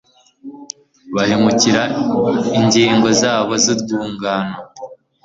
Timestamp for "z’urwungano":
3.63-4.57